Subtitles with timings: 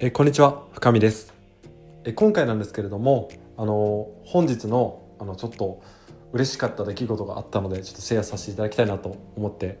[0.00, 1.32] えこんにちは深見です。
[2.04, 5.80] え今回なんですけれどもあの本日のあのちょっと
[6.32, 9.78] 嬉しかった出来事があったのでちょっとシェアさせていただきたいなと思って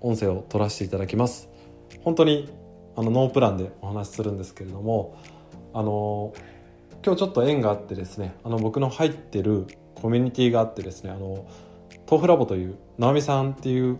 [0.00, 1.48] 音声を取らせていただきます。
[2.02, 2.52] 本当に
[2.96, 5.16] あのノープランでお話しするんですけれども
[5.72, 6.34] あの
[7.04, 11.48] 今日ちょっと縁があってですねあの僕の入ってるコミュニティがあってですねあの
[12.08, 13.98] 豆腐ラボという直美さんっていう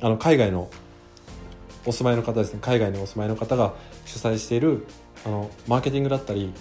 [0.00, 0.68] あの海外の
[1.84, 3.74] お住まいの方ですね海外にお住まいの方が
[4.04, 4.86] 主催している
[5.24, 6.52] あのマーケティングだったり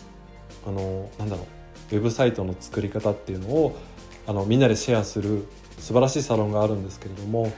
[0.65, 1.45] あのなんだろ
[1.91, 3.77] うウェブサイトの作り方っていうのを
[4.27, 5.45] あのみんなでシェアする
[5.79, 7.51] 素晴らしいサロンがあるんですけれども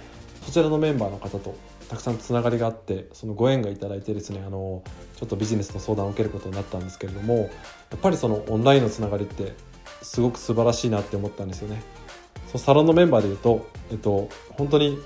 [0.44, 1.56] そちらのメンバーの方と
[1.90, 4.84] たくさんつながりがあってそのご縁がいただいてですねあの
[5.16, 9.54] ちょっとビジネスの相談を受けることになったんですけれどもやっぱりそのオンラインのつながりって
[10.02, 11.82] すごく素晴らしいなって思ったんですよね。
[12.48, 15.00] そのサロンのメンバーでいうと、えっと、本当に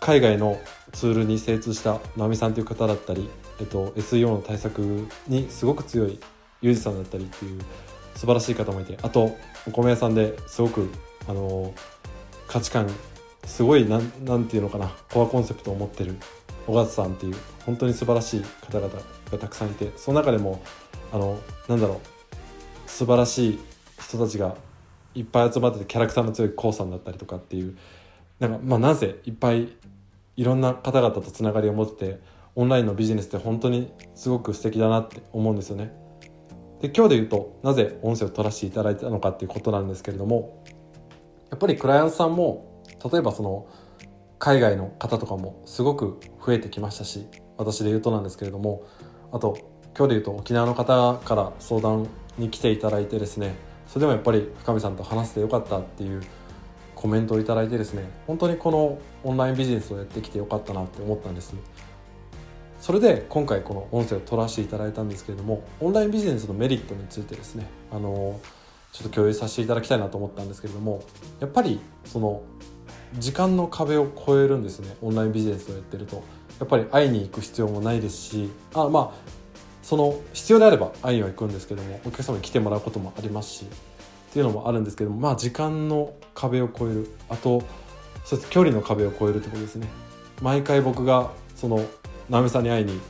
[0.00, 0.58] 海外の
[0.96, 3.28] ツールに精通した直美さんという方だったり、
[3.60, 6.18] えっと、SEO の対策にすごく強い
[6.62, 7.60] ユージさんだったりっていう
[8.14, 9.36] 素晴らしい方もいてあと
[9.68, 10.88] お米屋さんですごく
[11.28, 11.74] あの
[12.48, 12.88] 価値観
[13.44, 16.16] すごいなんなんていうのかなコアコンセプトを持ってる
[16.66, 18.88] 小勝さんっていう本当に素晴らしい方々
[19.30, 20.62] がたくさんいてその中でも
[21.12, 22.00] あのなんだろ
[22.86, 23.58] う素晴らしい
[24.00, 24.56] 人たちが
[25.14, 27.76] いっぱい集まっててキャラクターの強い k o さんだったりとかっていう
[28.40, 29.68] なんかまあなぜいっぱい
[30.36, 32.20] いろんな方々とつながりを持ってて
[32.54, 35.92] オンラインのビジネスって本当にすごく素敵だなって思うんですよね。
[36.80, 40.62] で今日で言うとなぜ音声を取らせていただいたのかっていうことなんですけれども
[41.50, 43.66] やっぱりクライアントさんも例えばその
[44.38, 47.26] 海外の方とかもすごく増えてきましたし
[47.56, 48.86] 私で言うとなんですけれども
[49.32, 49.56] あと
[49.96, 53.54] 今日で言うと沖縄の方から相談に来ていただいてですね
[53.86, 56.22] それでもやっぱり深見さんと話してよかったっていう
[57.06, 61.54] コメントを頂いてですね本当にこのオンラインビジネスをやってきてよかったなって思ったんです
[62.80, 68.40] それで今回この音声を取らせていただいたんですけれどもオンラインビジネスのメリットについてですねあの
[68.90, 71.04] ちょっと共有させていただきたいなと思ったんですけれども
[71.38, 72.42] やっぱりその
[73.20, 76.24] 時間の壁を越えるんですねオンラインビジネスをやってると。
[76.58, 79.30] やっぱり会いに行く必要もないですしあまあ
[79.82, 83.66] その必要であれば会いには行くんですけどもお客様に来てもらうこともありますし
[84.30, 87.10] っていうのもあるんですけどもまあ時間の壁を越える。
[87.28, 87.62] あと
[88.24, 89.88] そして距離の壁を越えるってことですね。
[90.42, 91.84] 毎回僕がその
[92.28, 93.00] 直美さんに会いに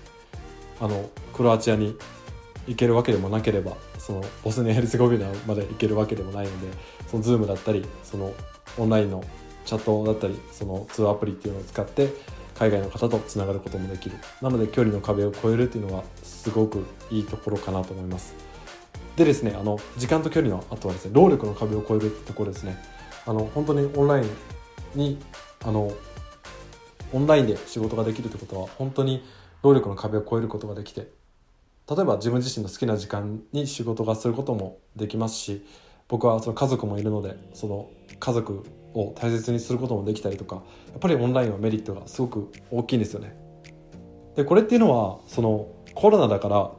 [0.81, 1.97] あのクロアチアに
[2.67, 6.77] 行けるわけでもなければそのボスニア・ヘルツゴビナまで行けるわけでもないので
[7.09, 8.33] その Zoom だったりその
[8.79, 9.25] オンラインの
[9.65, 12.13] チャットだったりその通話アプリっていうのを使って
[12.59, 14.17] 海外の方とつながることもできる。
[14.41, 18.35] なので距離の壁を越えるっていうのはすごくいいところかなと思います。
[19.17, 22.77] でですねあの時間と距離のあとはですね労力の壁を越えるってところですね
[23.27, 24.31] あの本当にオンライン
[24.95, 25.19] に
[25.65, 25.93] あの
[27.13, 29.25] オンラインで仕事ができるってことは本当に
[29.63, 31.09] 労力の壁を越えることができて
[31.89, 35.65] 例えば自分自身の好きな時間に仕事がすることもできますし
[36.09, 43.37] 僕はその家族もいるのでその家族を大切にすることもできたりとかやっぱりオンラインはメリットがすごく大きいんですよね。
[44.37, 46.71] でこれっていうのはそのコロナだから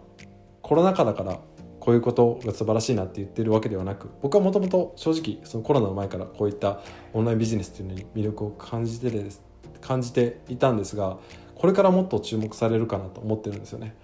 [0.62, 1.40] コロナ禍だから
[1.88, 6.82] こういうことが素晴らしいなって言ってるわけではなく僕はもともと正直そのコロナの前からこういった
[7.14, 9.42] オンラインビジネスっていうのに魅力を感じてです
[9.80, 11.18] 感じていたんですが
[11.56, 13.96] これからもっと注目されるかなと思ってるんですよね。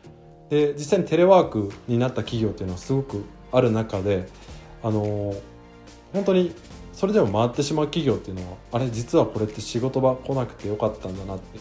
[0.50, 4.30] で実際にテレワークになった企業っていうのはすごくある中で
[4.82, 5.36] あの
[6.14, 6.56] 本当に
[6.94, 11.60] それでも回ってしまう企業っていうのはあれ実はこれって仕事場来なくてよかったんだなって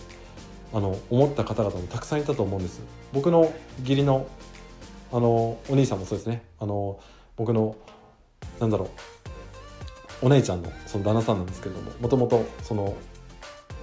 [0.72, 2.80] あの思った方々もたくさんいたと思うんです
[3.12, 4.28] 僕の義理の
[5.12, 6.42] あのお兄さんもそうですね。
[6.58, 6.98] あの
[7.36, 7.76] 僕の
[8.60, 8.90] なんだろ
[10.22, 12.94] うお姉ちゃんのその旦那さんなんですけれどももともとその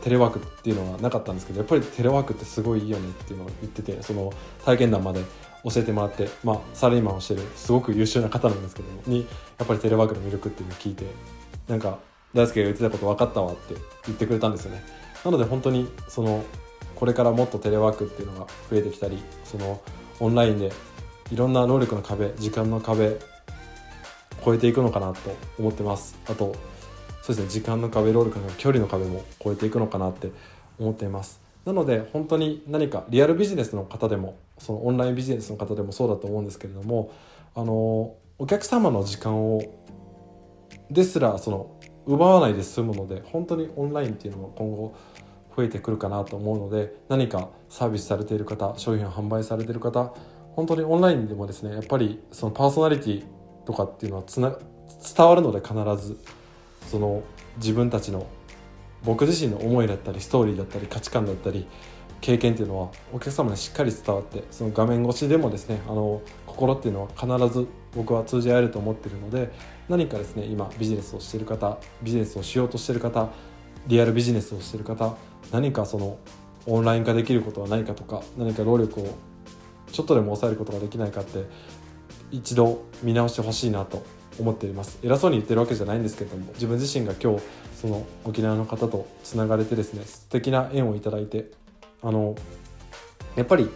[0.01, 4.31] テレワークっていうのはなかったんですけどやっぱりテレワークってすごいいいよねっていうのを言っててその
[4.63, 5.21] 体験談まで
[5.65, 11.05] 教えてもらって、まあ、サラリーマンをしてるすごく優秀な方なんですけどもにやっぱりテレワークの魅力っていうのを聞いて
[11.67, 11.99] なんか
[12.33, 13.75] 大輔が言ってたこと分かったわって
[14.05, 14.83] 言ってくれたんですよね。
[15.25, 16.43] なので本当にその
[16.95, 19.81] これからもっとテレワークっていうのが増えてきたりその
[20.19, 20.71] オンラインで
[21.31, 23.17] いろんな能力の壁時間の壁
[24.43, 26.17] 超えていくのかなと思ってます。
[26.27, 26.55] あと
[27.21, 30.31] そうですね時間の壁労力の距離の壁も超えていくのかなって
[30.79, 31.39] 思っています。
[31.65, 37.11] なので本当に何かリアルビジネスの方でもそのオンラインビジネスの方でもそうだと思うんですけれども
[37.53, 39.61] あのお客様の時間を
[40.89, 44.95] ですらその奪わないで済むので本当にオンラインっていうのも今後
[45.55, 50.13] 増えてくるかなと思うので何かサービスされている方商品を販売されている方
[50.59, 53.23] 本当にオンラインでもですねやっぱりそのパーソナリティ
[53.65, 54.53] とかっていうのはつな
[55.15, 55.73] 伝わるので必
[56.05, 56.19] ず
[56.91, 57.23] その
[57.55, 58.27] 自分たちの
[59.05, 61.65] 僕自身の思いだったりストーリーだったり価値観だったり
[62.19, 67.65] 経験っていうのはお客様にしっかり伝わってその画面越しでもですねあの心っていうのは必ず
[67.95, 69.53] 僕は通じ合えると思ってるので
[69.87, 73.29] 何かですね今ビジネスをしてる方ビジネスをしようとしてる方
[73.87, 75.15] リアルビジネスをしてる方
[75.53, 76.19] 何かその
[76.65, 79.15] オンライン化できることはないかとか何か労力を
[79.91, 81.45] ちょっとでも抑えることができないかって
[82.31, 84.05] 一度見直してほしいなと
[84.39, 84.99] 思っています。
[85.03, 87.41] 偉そうに言ってるわけじゃないんですけども自分自身が今日
[87.79, 91.51] その沖縄の方とつながれてですね素敵な縁をいただいて
[92.01, 92.35] あの
[93.35, 93.69] やっぱり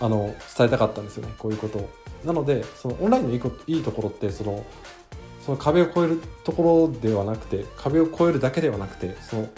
[0.00, 1.90] あの伝えたかったんですよねこういうことを。
[2.24, 4.64] なのでそのオンラインのいいこいいところってその
[5.44, 9.48] その壁を越えるところではなくて壁を越えるだけではなくてその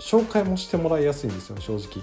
[0.00, 2.02] 紹介もしてもらいやすいんですよね正直。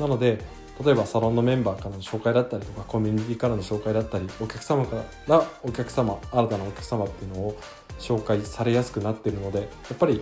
[0.00, 0.40] なので
[0.84, 7.58] 例えばサロンのメンバーからの紹介だったりとかコミュニティからの紹介だったりお客様からお客様新たなお客様っていうのを
[7.98, 10.20] 紹介されやすくなってるのでやっぱり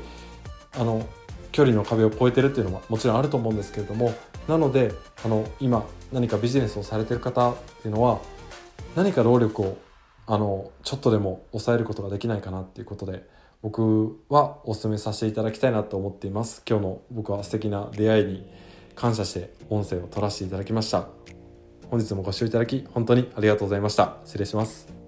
[0.76, 1.06] あの
[1.50, 4.14] 距離の壁を越えてるっていうのはもちろんあると思うんですけれども
[4.48, 4.92] なので
[5.24, 8.20] あの今何かビジネスをされてる方っていうのは
[8.94, 9.78] 何か労力を
[10.26, 13.28] あのちょっとでも抑えることができないかなっていうことで
[13.62, 16.62] 僕はお勧めさせていただきたいなと思っています。
[16.68, 18.46] 今日の僕は素敵な出会いに
[18.94, 21.08] 感謝して音声を取らせていただきました。
[21.90, 24.18] 本日もご視聴いただき本当にありがとうございました。
[24.24, 25.03] 失礼します。